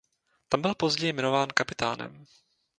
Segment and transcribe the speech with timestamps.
[0.49, 2.25] Tam byl později jmenován kapitánem.